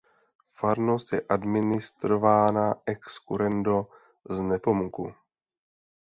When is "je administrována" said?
1.13-2.75